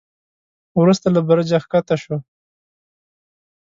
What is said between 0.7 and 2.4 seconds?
وروسته له برجه کښته شو.